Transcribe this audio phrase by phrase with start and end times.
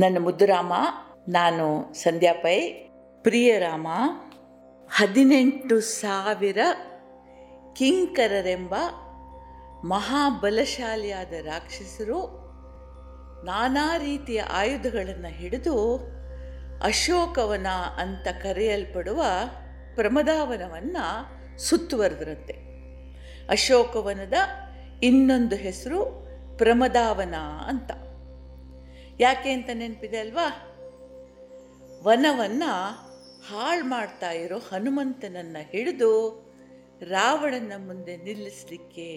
[0.00, 0.72] ನನ್ನ ಮುದ್ದುರಾಮ
[1.28, 2.58] ನಾನು ಸಂಧ್ಯಾ ಪೈ
[3.22, 3.88] ಪ್ರಿಯರಾಮ
[4.90, 6.58] ಹದಿನೆಂಟು ಸಾವಿರ
[7.76, 8.74] ಕಿಂಕರರೆಂಬ
[9.84, 12.18] ಮಹಾಬಲಶಾಲಿಯಾದ ರಾಕ್ಷಸರು
[13.44, 15.76] ನಾನಾ ರೀತಿಯ ಆಯುಧಗಳನ್ನು ಹಿಡಿದು
[16.82, 17.66] ಅಶೋಕವನ
[17.96, 19.22] ಅಂತ ಕರೆಯಲ್ಪಡುವ
[19.94, 21.04] ಪ್ರಮದಾವನವನ್ನು
[21.58, 22.54] ಸುತ್ತುವರೆದ್ರಂತೆ
[23.48, 24.34] ಅಶೋಕವನದ
[25.02, 26.00] ಇನ್ನೊಂದು ಹೆಸರು
[26.56, 27.34] ಪ್ರಮದಾವನ
[27.66, 27.90] ಅಂತ.
[29.22, 30.68] ಯಾಕೆ ಅಂತ ನೆನಪಿದೆ ಅಲ್ವಾ?
[32.02, 32.72] ವನವನ್ನು
[33.48, 36.42] ಹಾಳು ಮಾಡ್ತಾ ಇರೋ ಹನುಮಂತನನ್ನು ಹಿಡಿದು
[37.08, 39.08] ರಾವಣನ ಮುಂದೆ ನಿಲ್ಲಿಸಲಿಕ್ಕೆ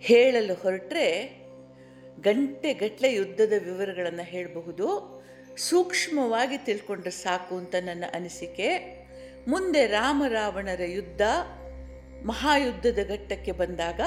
[0.00, 1.08] ಹೇಳಲು ಹೊರಟ್ರೆ
[2.20, 4.86] ಗಂಟೆಗಟ್ಟಲೆ ಯುದ್ಧದ ವಿವರಗಳನ್ನು ಹೇಳಬಹುದು.
[5.56, 8.68] ಸೂಕ್ಷ್ಮವಾಗಿ ತಿಳ್ಕೊಂಡ್ರೆ ಸಾಕು ಅಂತ ನನ್ನ ಅನಿಸಿಕೆ.
[9.48, 11.20] ಮುಂದೆ ರಾಮ ರಾವಣರ ಯುದ್ಧ,
[12.24, 14.00] ಮಹಾಯುದ್ಧದ ಘಟ್ಟಕ್ಕೆ ಬಂದಾಗ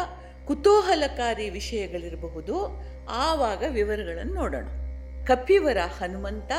[0.48, 2.88] ಕುತೂಹಲಕಾರಿ ವಿಷಯಗಳಿರಬಹುದು.
[3.10, 4.66] ಆವಾಗ ವಿವರಗಳನ್ನು ನೋಡೋಣ.
[5.26, 6.52] ಕಪಿವರ ಹನುಮಂತ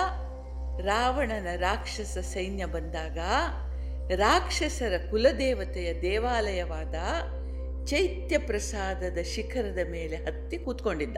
[0.80, 3.18] ರಾವಣನ ರಾಕ್ಷಸ ಸೈನ್ಯ ಬಂದಾಗ
[4.14, 6.94] ರಾಕ್ಷಸರ ಕುಲದೇವತೆಯ ದೇವಾಲಯವಾದ
[7.86, 11.16] ಚೈತ್ಯ ಪ್ರಸಾದದ ಶಿಖರದ ಮೇಲೆ ಹತ್ತಿ ಕೂತ್ಕೊಂಡಿದ್ದ.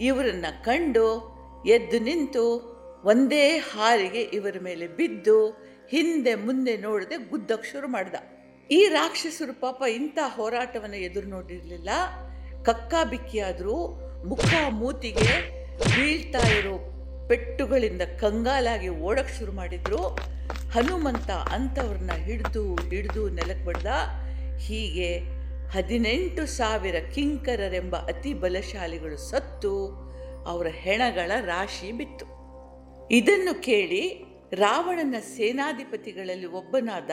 [0.00, 1.32] ಇವರನ್ನು ಕಂಡು
[1.66, 2.72] ಎದ್ದು ನಿಂತು
[3.04, 5.50] ಒಂದೇ ಹಾರಿಗೆ ಇವರ ಮೇಲೆ ಬಿದ್ದು
[5.90, 8.14] ಹಿಂದೆ ಮುಂದೆ ನೋಡದೆ ಗುದ್ದಕ್ಕೆ ಶುರು ಮಾಡ್ದ.
[8.70, 11.90] ಈ ರಾಕ್ಷಸರು ಪಾಪ ಇಂಥ ಹೋರಾಟವನ್ನು ಎದುರು ನೋಡಿರಲಿಲ್ಲ.
[12.62, 13.76] ಕಕ್ಕಾಬಿಕ್ಕಿಯಾದರೂ
[14.26, 16.88] ಮುಖ ಮೂತಿಗೆ ಬೀಳ್ತಾ ಇರೋ
[17.28, 20.18] ಪೆಟ್ಟುಗಳಿಂದ ಕಂಗಾಲಾಗಿ ಓಡಕ್ಕೆ ಶುರು ಮಾಡಿದ್ರು.
[20.70, 23.86] ಹನುಮಂತ ಅಂಥವ್ರನ್ನ ಹಿಡಿದು ಹಿಡಿದು ನೆಲಕ್ಕೆ ಬಡ್ದ.
[24.58, 25.18] ಹೀಗೆ
[25.68, 29.88] ಹದಿನೆಂಟು ಸಾವಿರ ಕಿಂಕರರೆಂಬ ಅತಿ ಬಲಶಾಲಿಗಳು ಸತ್ತು,
[30.46, 32.26] ಅವರ ಹೆಣಗಳ ರಾಶಿ ಬಿತ್ತು.
[33.10, 37.10] ಇದನ್ನು ಕೇಳಿ ರಾವಣನ ಸೇನಾಧಿಪತಿಗಳಲ್ಲಿ ಒಬ್ಬನಾದ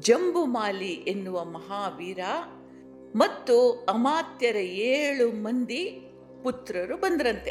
[0.00, 2.18] ಜಂಬುಮಾಲಿ ಎನ್ನುವ ಮಹಾವೀರ
[3.16, 7.50] ಮತ್ತು ಅಮಾತ್ಯರ ಏಳು ಮಂದಿ ಪುತ್ರರು ಬಂದ್ರಂತೆ.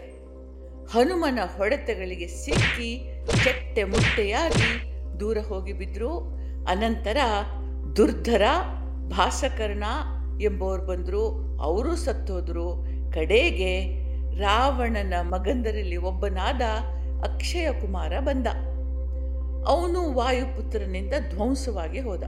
[0.94, 6.18] ಹನುಮನ ಹೊಡೆತಗಳಿಗೆ ಸಿಕ್ಕಿ ಚಟ್ಟೆ ಮುಟ್ಟೆಯಾಗಿ ದೂರ ಹೋಗಿ ಬಿದ್ದರು
[6.68, 7.18] ಅನಂತರ
[7.96, 8.42] ದುರ್ಧರ,
[9.10, 9.84] ಭಾಸಕರ್ಣ
[10.42, 11.58] ಎಂಬುವರು ಬಂದರು.
[11.62, 12.86] ಅವರು ಸತ್ತೋದ್ರು.
[13.14, 14.02] ಕಡೆಗೆ
[14.40, 16.62] ರಾವಣನ ಮಗಂದರಲ್ಲಿ ಒಬ್ಬನಾದ
[17.24, 18.48] ಅಕ್ಷಯ ಕುಮಾರ ಬಂದ.
[19.68, 22.24] ಅವನು ವಾಯುಪುತ್ರನಿಂದ ಧ್ವಂಸವಾಗಿ ಹೋದ.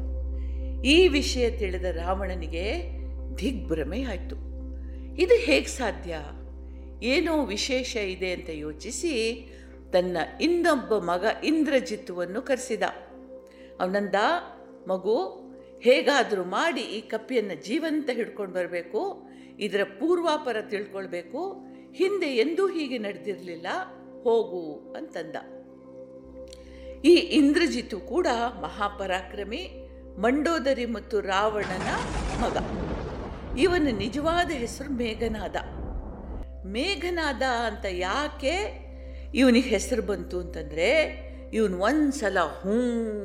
[0.86, 3.03] ಈ ವಿಷಯ ತಿಳಿದ ರಾವಣನಿಗೆ
[3.38, 4.36] ದಿಗ್ಭ್ರಮೆಯಾಯಿತು
[5.16, 6.16] ಇದು ಹೇಗೆ ಸಾಧ್ಯ?
[7.06, 9.46] ಏನೋ ವಿಶೇಷ ಇದೆ ಅಂತ ಯೋಚಿಸಿ
[9.94, 12.84] ತನ್ನ ಇನ್ನೊಬ್ಬ ಮಗ ಇಂದ್ರಜಿತ್ವನ್ನು ಕರೆಸಿದ.
[13.80, 14.16] ಅವನಂದ,
[14.88, 15.18] ಮಗು,
[15.80, 19.30] ಹೇಗಾದರೂ ಮಾಡಿ ಈ ಕಪ್ಪಿಯನ್ನು ಜೀವಂತ ಹಿಡ್ಕೊಂಡು ಬರಬೇಕು,
[19.60, 23.68] ಇದರ ಪೂರ್ವಾಪರ ತಿಳ್ಕೊಳ್ಬೇಕು, ಹಿಂದೆ ಎಂದೂ ಹೀಗೆ ನಡೆದಿರಲಿಲ್ಲ,
[24.24, 25.36] ಹೋಗು ಅಂತಂದ.
[27.02, 28.28] ಈ ಇಂದ್ರಜಿತು ಕೂಡ
[28.62, 29.70] ಮಹಾಪರಾಕ್ರಮಿ,
[30.18, 31.90] ಮಂಡೋದರಿ ಮತ್ತು ರಾವಣನ
[32.42, 32.83] ಮಗ.
[33.58, 35.56] ಇವನ ನಿಜವಾದ ಹೆಸರು ಮೇಘನಾದ.
[36.66, 38.84] ಮೇಘನಾದ ಅಂತ ಯಾಕೆ
[39.36, 40.90] ಇವನಿಗೆ ಹೆಸರು ಬಂತು ಅಂತಂದರೆ,
[41.54, 42.72] ಇವನು ಒಂದು ಸಲ ಹೂ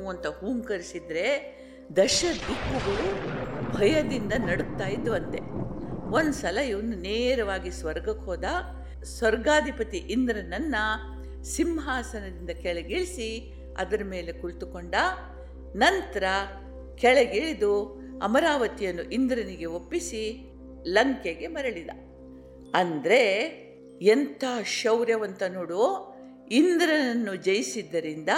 [0.09, 1.59] ಅಂತ ಹೂಂಕರಿಸಿದರೆ
[1.95, 3.39] ದಶ ದಿಕ್ಕುಗಳು
[3.77, 5.39] ಭಯದಿಂದ ನಡುಕ್ತಾ ಇದ್ವಂತೆ
[6.11, 8.43] ಒಂದು ಸಲ ಇವನು ನೇರವಾಗಿ ಸ್ವರ್ಗಕ್ಕೆ ಹೋದ.
[9.03, 10.75] ಸ್ವರ್ಗಾಧಿಪತಿ ಇಂದ್ರನನ್ನ
[11.43, 14.95] ಸಿಂಹಾಸನದಿಂದ ಕೆಳಗಿಳಿಸಿ ಅದರ ಮೇಲೆ ಕುಳಿತುಕೊಂಡ.
[15.75, 16.23] ನಂತರ
[16.97, 20.53] ಕೆಳಗಿಳಿದು ಅಮರಾವತಿಯನ್ನು ಇಂದ್ರನಿಗೆ ಒಪ್ಪಿಸಿ
[20.87, 21.89] ಲಂಕೆಗೆ ಮರಳಿದ.
[22.75, 23.45] ಅಂದರೆ
[24.01, 26.15] ಎಂಥ ಶೌರ್ಯವಂತ ನೋಡು,
[26.51, 28.29] ಇಂದ್ರನನ್ನು ಜಯಿಸಿದ್ದರಿಂದ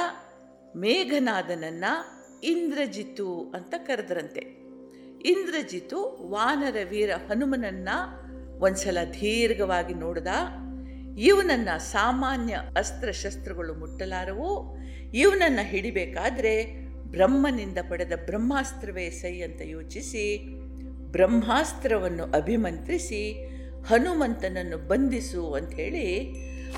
[0.75, 4.39] ಮೇಘನಾದನನ್ನು ಇಂದ್ರಜಿತು ಅಂತ ಕರೆದ್ರಂತೆ.
[5.29, 7.89] ಇಂದ್ರಜಿತು ವಾನರ ವೀರ ಹನುಮನನ್ನ
[8.59, 10.27] ಒಂದ್ಸಲ ದೀರ್ಘವಾಗಿ ನೋಡ್ದ.
[11.17, 14.77] ಇವನನ್ನ ಸಾಮಾನ್ಯ ಅಸ್ತ್ರಶಸ್ತ್ರಗಳು ಮುಟ್ಟಲಾರವು.
[15.13, 20.25] ಇವನನ್ನ ಹಿಡಿಬೇಕಾದ್ರೆ ಬ್ರಹ್ಮನಿಂದ ಪಡೆದ ಬ್ರಹ್ಮಾಸ್ತ್ರವೇ ಸೈ ಅಂತ ಯೋಚಿಸಿ,
[21.11, 23.23] ಬ್ರಹ್ಮಾಸ್ತ್ರವನ್ನು ಅಭಿಮಂತ್ರಿಸಿ,
[23.83, 26.05] ಹನುಮಂತನನ್ನು ಬಂಧಿಸು ಅಂತ ಹೇಳಿ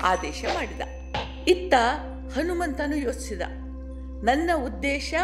[0.00, 0.82] ಆದೇಶ ಮಾಡಿದ.
[1.48, 1.74] ಇತ್ತ
[2.34, 3.42] ಹನುಮಂತನು ಯೋಚಿಸಿದ,
[4.24, 5.14] ನನ್ನ ಉದ್ದೇಶ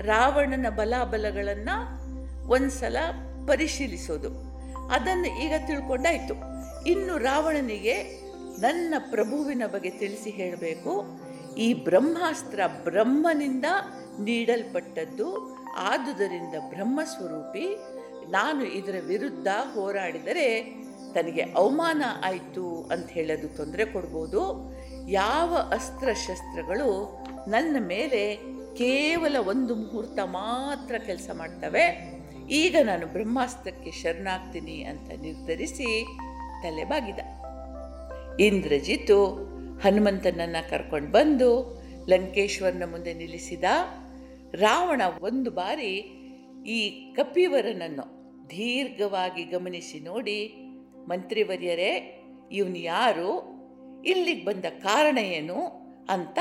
[0.00, 1.76] ರಾವಣನ ಬಲಾಬಲಗಳನ್ನು
[2.48, 2.96] ಒಂದ್ಸಲ
[3.46, 4.30] ಪರಿಶೀಲಿಸೋದು.
[4.88, 6.34] ಅದನ್ನು ಈಗ ತಿಳ್ಕೊಂಡಾಯಿತು.
[6.84, 7.96] ಇನ್ನು ರಾವಣನಿಗೆ
[8.60, 10.92] ನನ್ನ ಪ್ರಭುವಿನ ಬಗ್ಗೆ ತಿಳಿಸಿ ಹೇಳಬೇಕು.
[11.58, 13.64] ಈ ಬ್ರಹ್ಮಾಸ್ತ್ರ ಬ್ರಹ್ಮನಿಂದ
[14.24, 15.56] ನೀಡಲ್ಪಟ್ಟದ್ದು.
[15.76, 17.76] ಆದುದರಿಂದ ಬ್ರಹ್ಮಸ್ವರೂಪಿ
[18.30, 20.80] ನಾನು ಇದರ ವಿರುದ್ಧ ಹೋರಾಡಿದರೆ
[21.14, 24.72] ತನಗೆ ಅವಮಾನ ಆಯಿತು ಅಂತ ಹೇಳೋದು ತೊಂದರೆ ಕೊಡ್ಬೋದು.
[25.10, 28.36] ಯಾವ ಅಸ್ತ್ರಶಸ್ತ್ರಗಳು ನನ್ನ ಮೇಲೆ
[28.76, 31.84] ಕೇವಲ ಒಂದು ಮುಹೂರ್ತ ಮಾತ್ರ ಕೆಲಸ ಮಾಡ್ತವೆ.
[32.50, 36.04] ಈಗ ನಾನು ಬ್ರಹ್ಮಾಸ್ತ್ರಕ್ಕೆ ಶರಣಾಗ್ತೀನಿ ಅಂತ ನಿರ್ಧರಿಸಿ
[36.62, 37.18] ತಲೆಬಾಗಿದ.
[38.40, 43.64] ಇಂದ್ರಜಿತು ಹನುಮಂತನನ್ನು ಕರ್ಕೊಂಡು ಬಂದು ಲಂಕೇಶ್ವರನ ಮುಂದೆ ನಿಲ್ಲಿಸಿದ.
[44.54, 45.96] ರಾವಣ ಒಂದು ಬಾರಿ
[46.66, 48.20] ಈ ಕಪಿವರನನ್ನು
[48.50, 50.48] ದೀರ್ಘವಾಗಿ ಗಮನಿಸಿ ನೋಡಿ,
[51.08, 53.60] ಮಂತ್ರಿವರ್ಯರೇ, ಇವನು ಯಾರು?
[54.06, 55.54] ಇಲ್ಲಿಗೆ ಬಂದ ಕಾರಣ ಏನು?
[56.08, 56.38] ಅಂತ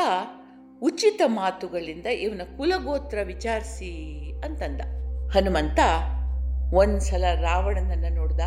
[0.81, 4.81] ಉಚಿತ ಮಾತುಗಳಿಂದ ಇವನ ಕುಲಗೋತ್ರ ವಿಚಾರಿಸಿ ಅಂತಂದ.
[5.31, 5.79] ಹನುಮಂತ
[6.73, 8.39] ಒಂದ್ಸಲ ರಾವಣನನ್ನು ನೋಡ್ದ.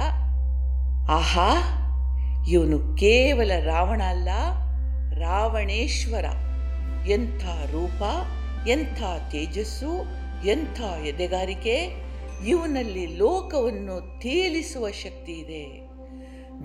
[1.11, 1.79] ಆಹಾ,
[2.51, 4.29] ಇವನು ಕೇವಲ ರಾವಣ ಅಲ್ಲ,
[5.21, 6.25] ರಾವಣೇಶ್ವರ.
[7.09, 8.03] ಎಂಥ ರೂಪ?
[8.69, 10.07] ಎಂಥ ತೇಜಸ್ಸು,
[10.47, 11.91] ಎಂಥ ಎದೆಗಾರಿಕೆ,
[12.47, 15.93] ಇವನಲ್ಲಿ ಲೋಕವನ್ನು ತೇಲಿಸುವ ಶಕ್ತಿ ಇದೆ.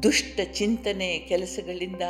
[0.04, 2.02] ದುಷ್ಟ ಚಿಂತನೆ ಕೆಲಸಗಳಿಂದ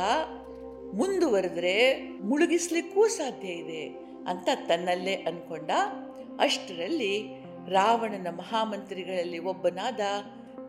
[0.94, 3.88] ಮುಂದುವರೆದ್ರೆ ಮುಳುಗಿಸ್ಲಿಕ್ಕೂ ಸಾಧ್ಯ ಇದೆ
[4.28, 5.72] ಅಂತ ತನ್ನಲ್ಲೇ ಅನ್ಕೊಂಡ
[6.40, 10.00] ಅಷ್ಟರಲ್ಲಿ ರಾವಣನ ಮಹಾಮಂತ್ರಿಗಳಲ್ಲಿ ಒಬ್ಬನಾದ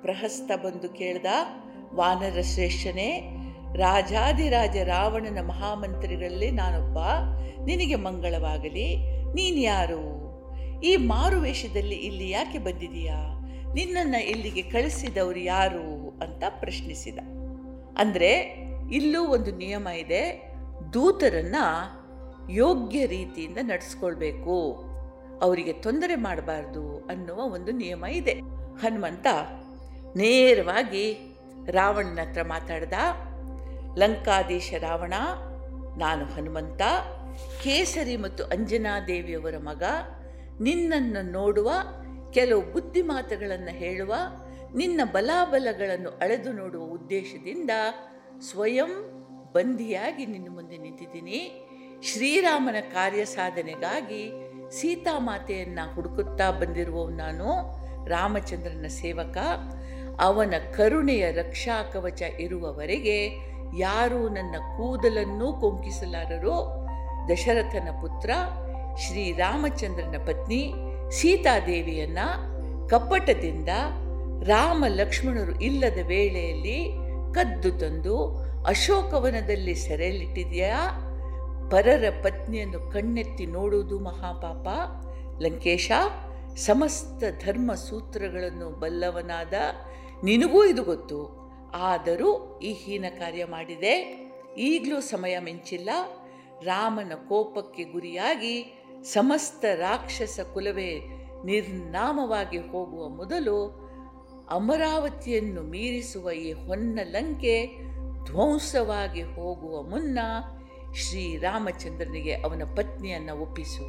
[0.02, 1.26] ಪ್ರಹಸ್ತ ಬಂದು ಕೇಳ್ದ
[1.94, 3.37] ವಾನರ ಶ್ರೇಷ್ಠನೇ
[3.74, 6.98] ರಾಜಾದಿರಾಜ ರಾವಣನ ಮಹಾಮಂತ್ರಿಗಳಲ್ಲಿ ನಾನೊಬ್ಬ.
[7.64, 8.96] ನಿನಗೆ ಮಂಗಳವಾಗಲಿ.
[9.32, 10.18] ನೀನು ಯಾರು?
[10.80, 13.48] ಈ ಮಾರುವೇಷದಲ್ಲಿ ಇಲ್ಲಿ ಯಾಕೆ ಬಂದಿದೀಯಾ?
[13.74, 16.18] ನಿನ್ನನ್ನು ಇಲ್ಲಿಗೆ ಕಳಿಸಿದವರು ಯಾರು?
[16.22, 17.18] ಅಂತ ಪ್ರಶ್ನಿಸಿದ.
[17.98, 18.56] ಅಂದರೆ
[18.92, 20.52] ಇಲ್ಲೂ ಒಂದು ನಿಯಮ ಇದೆ.
[20.92, 21.56] ದೂತರನ್ನ
[22.50, 24.84] ಯೋಗ್ಯ ರೀತಿಯಿಂದ ನಡೆಸ್ಕೊಳ್ಬೇಕು.
[25.42, 28.32] ಅವರಿಗೆ ತೊಂದರೆ ಮಾಡಬಾರ್ದು ಅನ್ನುವ ಒಂದು ನಿಯಮ ಇದೆ.
[28.80, 29.26] ಹನುಮಂತ
[30.16, 31.36] ನೇರವಾಗಿ
[31.70, 32.92] ರಾವಣನ ಹತ್ರ ಮಾತಾಡ್ದ.
[33.96, 35.14] ಲಂಕಾದೇಶ ರಾವಣ,
[35.96, 36.82] ನಾನು ಹನುಮಂತ,
[37.62, 39.82] ಕೇಸರಿ ಮತ್ತು ಅಂಜನಾದೇವಿಯವರ ಮಗ.
[40.60, 41.70] ನಿನ್ನನ್ನು ನೋಡುವ,
[42.30, 44.14] ಕೆಲವು ಬುದ್ಧಿ ಮಾತುಗಳನ್ನು ಹೇಳುವ,
[44.74, 47.70] ನಿನ್ನ ಬಲಾಬಲಗಳನ್ನು ಅಳೆದು ನೋಡುವ ಉದ್ದೇಶದಿಂದ
[48.40, 49.18] ಸ್ವಯಂ
[49.52, 51.68] ಬಂಧಿಯಾಗಿ ನಿನ್ನ ಮುಂದೆ ನಿಂತಿದ್ದೀನಿ.
[52.02, 54.30] ಶ್ರೀರಾಮನ ಕಾರ್ಯ ಸಾಧನೆಗಾಗಿ
[54.70, 59.38] ಸೀತಾಮಾತೆಯನ್ನು ಹುಡುಕುತ್ತಾ ಬಂದಿರುವವನು ನಾನು, ರಾಮಚಂದ್ರನ ಸೇವಕ.
[60.20, 63.28] ಅವನ ಕರುಣೆಯ ರಕ್ಷಾ ಕವಚ ಇರುವವರೆಗೆ
[63.78, 66.86] ಯಾರೂ ನನ್ನ ಕೂದಲನ್ನೂ ಕೊಂಕಿಸಲಾರರು?
[67.28, 68.30] ದಶರಥನ ಪುತ್ರ
[68.96, 70.74] ಶ್ರೀರಾಮಚಂದ್ರನ ಪತ್ನಿ,
[71.10, 72.18] ಸೀತಾದೇವಿಯನ್ನ
[72.88, 73.68] ಕಪ್ಪಟದಿಂದ
[74.42, 76.88] ರಾಮ ಲಕ್ಷ್ಮಣರು ಇಲ್ಲದ ವೇಳೆಯಲ್ಲಿ
[77.34, 78.36] ಕದ್ದು ತಂದು
[78.66, 81.04] ಅಶೋಕವನದಲ್ಲಿ ಸೆರೆಯಲ್ಲಿಟ್ಟಿದೆಯಾ?
[81.70, 84.68] ಪರರ ಪತ್ನಿಯನ್ನು ಕಣ್ಣೆತ್ತಿ ನೋಡುವುದು ಮಹಾಪಾಪ.
[85.42, 85.92] ಲಂಕೇಶ,
[86.56, 89.54] ಸಮಸ್ತ ಧರ್ಮ ಸೂತ್ರಗಳನ್ನು ಬಲ್ಲವನಾದ
[90.24, 91.38] ನಿನಗೂ ಇದು ಗೊತ್ತು.
[91.74, 94.28] ಆದರೂ ಈ ಹೀನ ಕಾರ್ಯ ಮಾಡಿದೆ.
[94.58, 95.90] ಈಗಲೂ ಸಮಯ ಮಿಂಚಿಲ್ಲ.
[96.62, 101.00] ರಾಮನ ಕೋಪಕ್ಕೆ ಗುರಿಯಾಗಿ ಸಮಸ್ತ ರಾಕ್ಷಸ ಕುಲವೇ
[101.44, 103.88] ನಿರ್ನಾಮವಾಗಿ ಹೋಗುವ ಮೊದಲು
[104.50, 107.66] ಅಮರಾವತಿಯನ್ನು ಮೀರಿಸುವ ಈ ಹೊನ್ನ ಲಂಕೆ
[108.24, 110.18] ಧ್ವಂಸವಾಗಿ ಹೋಗುವ ಮುನ್ನ
[110.94, 113.84] ಶ್ರೀರಾಮಚಂದ್ರನಿಗೆ ಅವನ ಪತ್ನಿಯನ್ನು ಒಪ್ಪಿಸು.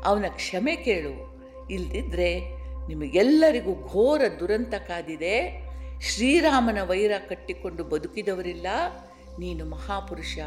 [0.00, 1.40] ಅವನ ಕ್ಷಮೆ ಕೇಳು.
[1.68, 2.59] ಇಲ್ದಿದ್ರೆ
[2.90, 5.62] ನಿಮಗೆಲ್ಲರಿಗೂ ಘೋರ ದುರಂತ ಕಾದಿದೆ.
[6.00, 8.66] ಶ್ರೀರಾಮನ ವೈರ ಕಟ್ಟಿಕೊಂಡು ಬದುಕಿದವರಿಲ್ಲ.
[9.38, 10.38] ನೀನು ಮಹಾಪುರುಷ.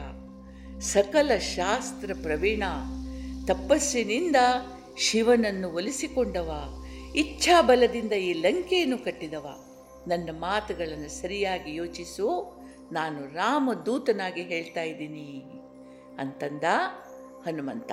[0.79, 2.63] ಸಕಲ ಶಾಸ್ತ್ರ ಪ್ರವೀಣ.
[3.47, 4.35] ತಪಸ್ಸಿನಿಂದ
[4.97, 6.75] ಶಿವನನ್ನು ಒಲಿಸಿಕೊಂಡವ.
[7.15, 9.47] ಇಚ್ಛಾಬಲದಿಂದ ಈ ಲಂಕೆಯನ್ನು ಕಟ್ಟಿದವ.
[10.07, 12.59] ನನ್ನ ಮಾತುಗಳನ್ನು ಸರಿಯಾಗಿ ಯೋಚಿಸು.
[12.91, 15.43] ನಾನು ರಾಮ ದೂತನಾಗಿ ಹೇಳ್ತಾ ಇದ್ದೀನಿ.
[16.19, 16.63] ಅಂತಂದ
[17.47, 17.91] ಹನುಮಂತ.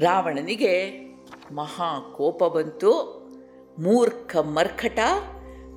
[0.00, 1.04] ರಾವಣನಿಗೆ
[1.52, 3.23] ಮಹಾ ಕೋಪ ಬಂತು.
[3.78, 4.98] ಮೂರ್ಖ ಮರ್ಕಟ,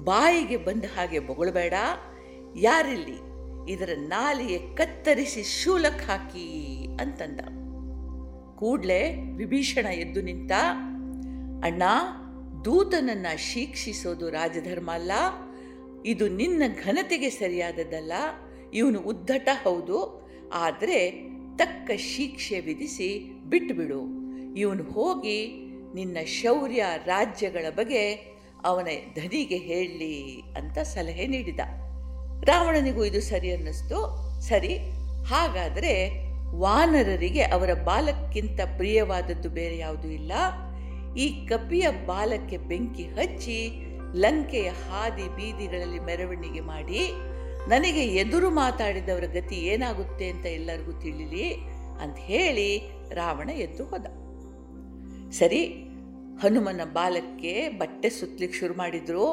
[0.04, 1.74] ಬಾಯಿಗೆ ಬಂದ ಹಾಗೆ ಬೊಗಳಬೇಡ.
[2.60, 3.28] ಯಾರಿಲ್ಲಿ?
[3.72, 7.40] ಇದರ ನಾಲಿಗೆ ಕತ್ತರಿಸಿ ಶೂಲಕ್ಕೆ ಹಾಕಿ ಅಂತಂದ.
[8.58, 10.52] ಕೂಡಲೇ ವಿಭೀಷಣ ಎದ್ದು ನಿಂತ,
[11.64, 11.84] ಅಣ್ಣ,
[12.66, 15.12] ದೂತನನ್ನ ಶಿಕ್ಷಿಸೋದು ರಾಜಧರ್ಮ ಅಲ್ಲ.
[16.06, 18.14] ಇದು ನಿನ್ನ ಘನತೆಗೆ ಸರಿಯಾದದ್ದಲ್ಲ.
[18.74, 20.28] ಇವನು ಉದ್ದಟ ಹೌದು.
[20.54, 24.02] ಆದರೆ ತಕ್ಕ ಶಿಕ್ಷೆ ವಿಧಿಸಿ ಬಿಟ್ಟುಬಿಡು
[24.56, 28.14] ಇವನು ಹೋಗಿ ನಿನ್ನ ಶೌರ್ಯ ರಾಜ್ಯಗಳ ಬಗ್ಗೆ
[28.66, 31.60] ಅವನ ಧನಿಗೆ ಹೇಳಲಿ ಅಂತ ಸಲಹೆ ನೀಡಿದ.
[32.44, 34.00] ರಾವಣನಿಗೂ ಇದು ಸರಿ ಅನ್ನಿಸ್ತು.
[34.42, 34.78] ಸರಿ,
[35.24, 36.10] ಹಾಗಾದರೆ
[36.58, 40.32] ವಾನರರಿಗೆ ಅವರ ಬಾಲಕ್ಕಿಂತ ಪ್ರಿಯವಾದದ್ದು ಬೇರೆ ಯಾವುದೂ ಇಲ್ಲ.
[41.16, 43.72] ಈ ಕಪಿಯ ಬಾಲಕ್ಕೆ ಬೆಂಕಿ ಹಚ್ಚಿ
[44.16, 47.10] ಲಂಕೆಯ ಹಾದಿ ಬೀದಿಗಳಲ್ಲಿ ಮೆರವಣಿಗೆ ಮಾಡಿ,
[47.68, 51.54] ನನಗೆ ಎದುರು ಮಾತಾಡಿದವರ ಗತಿ ಏನಾಗುತ್ತೆ ಅಂತ ಎಲ್ಲರಿಗೂ ತಿಳಿಲಿ
[52.02, 54.27] ಅಂತ ಹೇಳಿ ರಾವಣ ಎದ್ದು ಹೋದ.
[55.40, 55.62] ಸರಿ,
[56.42, 59.28] ಹನುಮನ ಬಾಲಕ್ಕೆ ಬಟ್ಟೆ ಸುತ್ತಲಿಕ್ಕೆ ಶುರು ಮಾಡಿದರು.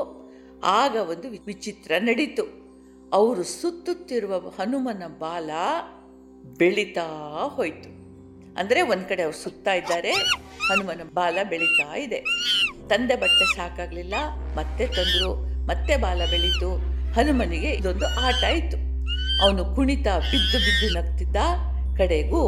[0.81, 2.45] ಆಗ ಒಂದು ವಿಚಿತ್ರ ನಡೀತು.
[3.13, 5.51] ಅವರು ಸುತ್ತುತ್ತಿರುವ ಹನುಮನ ಬಾಲ
[6.61, 7.05] ಬೆಳೀತಾ
[7.57, 7.91] ಹೋಯಿತು.
[8.61, 10.13] ಅಂದರೆ ಒಂದು ಕಡೆ ಅವ್ರು ಸುತ್ತಾ ಇದ್ದಾರೆ,
[10.69, 12.21] ಹನುಮನ ಬಾಲ ಬೆಳೀತಾ ಇದೆ.
[12.91, 14.15] ತಂದೆ ಬಟ್ಟೆ ಸಾಕಾಗಲಿಲ್ಲ,
[14.57, 15.31] ಮತ್ತೆ ತಂದರು,
[15.71, 16.71] ಮತ್ತೆ ಬಾಲ ಬೆಳೀತು.
[17.17, 18.79] ಹನುಮನಿಗೆ ಇದೊಂದು ಆಟ ಇತ್ತು
[19.45, 21.37] ಅವನು ಕುಣಿತ ಬಿದ್ದು ಬಿದ್ದು ನಗ್ತಿದ್ದ
[21.99, 22.43] ಕಡೆಗೂ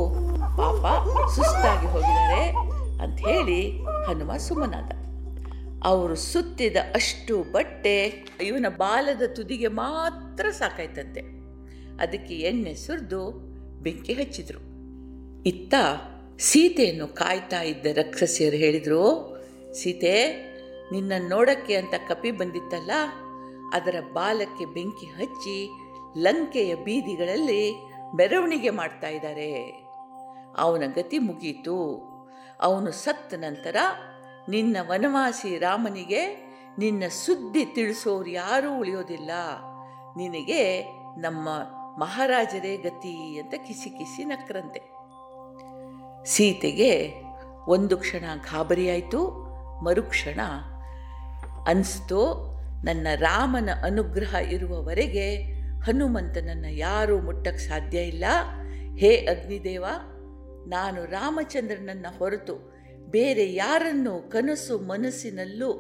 [0.59, 0.87] ಪಾಪ
[1.35, 2.43] ಸುಸ್ತಾಗಿ ಹೋಗಿದ್ದಾರೆ.
[3.03, 5.07] ಅಂತ ಹೇಳಿ ಹನುಮ ಸುಮ್ಮನಾದ
[5.85, 11.21] ಅವರು ಸುತ್ತಿದ ಅಷ್ಟು ಬಟ್ಟೆ ಇವನ ಬಾಲದ ತುದಿಗೆ ಮಾತ್ರ ಸಾಕಾಯ್ತಂತೆ.
[12.03, 13.31] ಅದಕ್ಕೆ ಎಣ್ಣೆ ಸುರಿದು
[13.83, 14.59] ಬೆಂಕಿ ಹಚ್ಚಿದ್ರು.
[15.43, 15.75] ಇತ್ತ
[16.39, 19.37] ಸೀತೆಯನ್ನು ಕಾಯ್ತಾ ಇದ್ದ ರಕ್ಷಸಿಯರು ಹೇಳಿದರು,
[19.75, 20.15] ಸೀತೆ
[20.93, 22.91] ನಿನ್ನನ್ನು ನೋಡಕ್ಕೆ ಅಂತ ಕಪಿ ಬಂದಿತ್ತಲ್ಲ,
[23.75, 25.71] ಅದರ ಬಾಲಕ್ಕೆ ಬೆಂಕಿ ಹಚ್ಚಿ
[26.19, 27.75] ಲಂಕೆಯ ಬೀದಿಗಳಲ್ಲಿ
[28.17, 29.63] ಮೆರವಣಿಗೆ ಮಾಡ್ತಾ ಇದ್ದಾರೆ
[30.59, 31.77] ಅವನ ಗತಿ ಮುಗೀತು.
[32.61, 33.77] ಅವನು ಸತ್ತ ನಂತರ
[34.49, 36.47] ನಿನ್ನ ವನವಾಸಿ ರಾಮನಿಗೆ
[36.79, 39.31] ನಿನ್ನ ಸುದ್ದಿ ತಿಳಿಸೋರು ಯಾರೂ ಉಳಿಯೋದಿಲ್ಲ.
[40.17, 40.83] ನಿನಗೆ
[41.19, 41.49] ನಮ್ಮ
[41.99, 44.81] ಮಹಾರಾಜರೇ ಗತಿ ಅಂತ ಕಿಸಿ ಕಿಸಿ ನಕ್ರಂತೆ
[46.25, 47.13] ಸೀತೆಗೆ
[47.69, 49.21] ಒಂದು ಕ್ಷಣ ಗಾಬರಿಯಾಯಿತು,
[49.85, 50.41] ಮರುಕ್ಷಣ
[51.67, 52.53] ಅನಿಸ್ತು,
[52.85, 55.43] ನನ್ನ ರಾಮನ ಅನುಗ್ರಹ ಇರುವವರೆಗೆ
[55.81, 58.25] ಹನುಮಂತನನ್ನು ಯಾರೂ ಮುಟ್ಟಕ್ಕೆ ಸಾಧ್ಯ ಇಲ್ಲ.
[58.97, 59.85] ಹೇ ಅಗ್ನಿದೇವ
[60.75, 62.55] ನಾನು ರಾಮಚಂದ್ರನನ್ನು ಹೊರತು
[63.11, 65.71] ಬೇರೆ ಯಾರನ್ನು ಕನಸು ಮನಸ್ಸಿನಲ್ಲೂ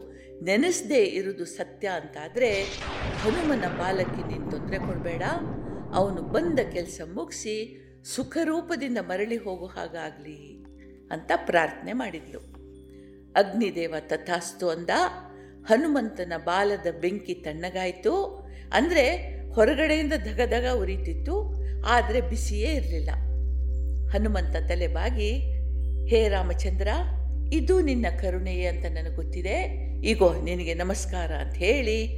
[0.43, 2.50] ನೆನೆಸದೇ ಇರುವುದು ಸತ್ಯ ಅಂತಾದರೆ
[3.23, 5.23] ಹನುಮನ ಬಾಲಕ್ಕೆ ನೀನು ತೊಂದರೆ ಕೊಡಬೇಡ.
[5.99, 7.57] ಅವನು ಬಂದ ಕೆಲಸ ಮುಗಿಸಿ
[8.14, 10.38] ಸುಖರೂಪದಿಂದ ಮರಳಿ ಹೋಗೋ ಹಾಗಾಗಲಿ
[11.11, 12.40] ಅಂತ ಪ್ರಾರ್ಥನೆ ಮಾಡಿದ್ಲು.
[13.35, 14.93] ಅಗ್ನಿದೇವ ತಥಾಸ್ತು ಅಂದ,
[15.71, 18.14] ಹನುಮಂತನ ಬಾಲದ ಬೆಂಕಿ ತಣ್ಣಗಾಯಿತು.
[18.73, 19.05] ಅಂದರೆ
[19.55, 21.35] ಹೊರಗಡೆಯಿಂದ ಧಗಧಗ ಉರಿತಿತ್ತು,
[21.95, 23.11] ಆದರೆ ಬಿಸಿಯೇ ಇರಲಿಲ್ಲ.
[24.16, 25.32] ಹನುಮಂತ ತಲೆಬಾಗಿ
[26.06, 26.88] ಹೇ ರಾಮಚಂದ್ರ,
[27.52, 29.56] ಇದು ನಿನ್ನ ಕರುಣೆಯೇ ಅಂತ ನನಗೆ ಗೊತ್ತಿದೆ.
[30.04, 32.08] ಈಗೋ ನಿನಗೆ ನಮಸ್ಕಾರ ಅಂತ ಹೇಳಿ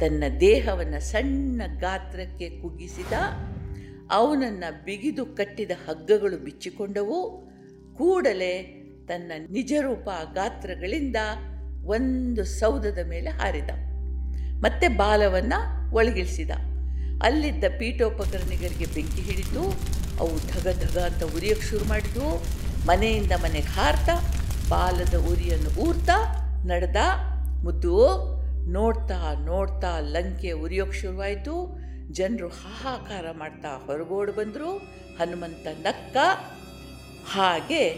[0.00, 3.12] ತನ್ನ ದೇಹವನ್ನು ಸಣ್ಣ ಗಾತ್ರಕ್ಕೆ ಕುಗ್ಗಿಸಿದ,
[4.10, 7.50] ಅವನನ್ನು ಬಿಗಿದು ಕಟ್ಟಿದ ಹಗ್ಗಗಳು ಬಿಚ್ಚಿಕೊಂಡವು.
[7.94, 8.62] ಕೂಡಲೇ
[9.08, 11.16] ತನ್ನ ನಿಜರೂಪ ಗಾತ್ರಗಳಿಂದ
[11.84, 13.70] ಒಂದು ಸೌಧದ ಮೇಲೆ ಹಾರಿದ.
[14.60, 16.50] ಮತ್ತೆ ಬಾಲವನ್ನು ಒಳಗಿಳಿಸಿದ.
[17.22, 19.62] ಅಲ್ಲಿದ್ದ ಪೀಠೋಪಕರಣಿಗರಿಗೆ ಬೆಂಕಿ ಹಿಡಿತು
[20.18, 22.44] ಅವು ಧಗ ಧಗ ಅಂತ ಉರಿಯೋಕ್ಕೆ ಶುರು ಮಾಡಿದ್ವು.
[22.86, 24.34] ಮನೆಯಿಂದ ಮನೆಗೆ ಹಾರ್ತಾ,
[24.68, 26.96] ಬಾಲದ ಉರಿಯನ್ನು ಊರ್ತಾ, ನಡೆದ,
[27.62, 28.06] ಮುದ್ದು,
[28.66, 31.78] ನೋಡ್ತಾ ನೋಡ್ತಾ ಲಂಕೆ ಉರಿಯೋಕ್ಕೆ ಶುರುವಾಯಿತು.
[32.10, 34.76] ಜನರು ಹಾಹಾಕಾರ ಮಾಡ್ತಾ ಹೊರಗೋಡು ಬಂದರು.
[35.18, 36.16] ಹನುಮಂತ ನಕ್ಕ.
[37.32, 37.94] ಹಾಗೆ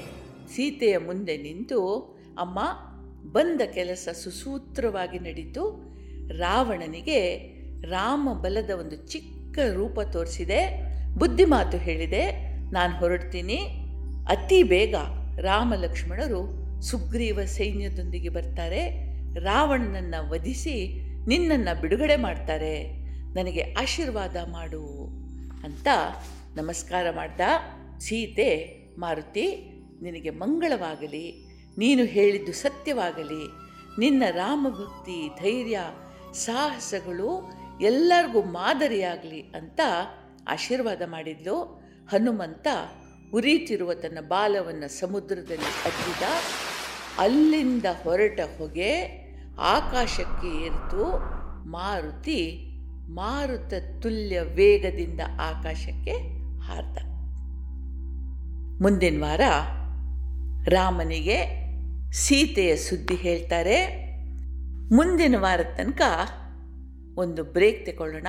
[0.57, 1.97] ಸೀತೆಯ ಮುಂದೆ ನಿಂತು,
[2.39, 2.59] ಅಮ್ಮ,
[3.33, 5.89] ಬಂದ ಕೆಲಸ ಸುಸೂತ್ರವಾಗಿ ನಡೀತು.
[6.39, 10.82] ರಾವಣನಿಗೆ ರಾಮ ಬಲದ ಒಂದು ಚಿಕ್ಕ ರೂಪ ತೋರಿಸಿದೆ.
[11.18, 12.49] ಬುದ್ಧಿಮಾತು ಹೇಳಿದೆ.
[12.70, 13.56] ನಾನು ಹೊರಡ್ತೀನಿ.
[14.28, 14.94] ಅತಿ ಬೇಗ
[15.38, 19.08] ರಾಮ ಲಕ್ಷ್ಮಣರು ಸುಗ್ರೀವ ಸೈನ್ಯದೊಂದಿಗೆ ಬರ್ತಾರೆ.
[19.40, 22.92] ರಾವಣನನ್ನು ವಧಿಸಿ ನಿನ್ನನ್ನು ಬಿಡುಗಡೆ ಮಾಡ್ತಾರೆ.
[23.35, 24.87] ನನಗೆ ಆಶೀರ್ವಾದ ಮಾಡು
[25.64, 25.88] ಅಂತ
[26.56, 27.40] ನಮಸ್ಕಾರ ಮಾಡ್ದ.
[27.99, 31.47] ಸೀತೆ, ಮಾರುತಿ, ನಿನಗೆ ಮಂಗಳವಾಗಲಿ.
[31.78, 33.47] ನೀನು ಹೇಳಿದ್ದು ಸತ್ಯವಾಗಲಿ.
[33.99, 35.80] ನಿನ್ನ ರಾಮಭಕ್ತಿ, ಧೈರ್ಯ,
[36.35, 39.80] ಸಾಹಸಗಳು ಎಲ್ಲರಿಗೂ ಮಾದರಿಯಾಗಲಿ ಅಂತ
[40.49, 41.82] ಆಶೀರ್ವಾದ ಮಾಡಿದ್ಲು.
[42.11, 42.66] ಹನುಮಂತ
[43.35, 46.23] ಉರಿತಿರುವ ತನ್ನ ಬಾಲವನ್ನು ಸಮುದ್ರದಲ್ಲಿ ಅದ್ದಿದ.
[47.18, 49.02] ಅಲ್ಲಿಂದ ಹೊರಟ ಹೊಗೆ
[49.61, 51.04] ಆಕಾಶಕ್ಕೆ ಏರಿತು.
[51.70, 52.64] ಮಾರುತಿ
[53.08, 56.12] ಮಾರುತ ತುಲ್ಯ ವೇಗದಿಂದ ಆಕಾಶಕ್ಕೆ
[56.58, 56.99] ಹಾರ್ದ.
[58.82, 59.40] ಮುಂದಿನ ವಾರ
[60.68, 61.68] ರಾಮನಿಗೆ
[62.12, 63.87] ಸೀತೆಯ ಸುದ್ದಿ ಹೇಳ್ತಾರೆ.
[64.94, 66.00] ಮುಂದಿನ ವಾರದ ತನಕ
[67.19, 68.27] ಒಂದು ಬ್ರೇಕ್ ತಗೊಳ್ಳೋಣ.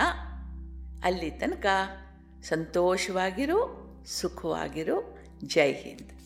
[1.03, 1.65] ಅಲ್ಲಿ ತನಕ
[2.43, 3.59] ಸಂತೋಷವಾಗಿರು
[4.05, 5.19] ಸುಖವಾಗಿರು.
[5.43, 6.18] ಜೈ ಹಿಂದ್.